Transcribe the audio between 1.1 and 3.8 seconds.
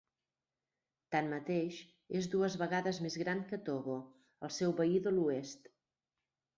Tanmateix, és dues vegades més gran que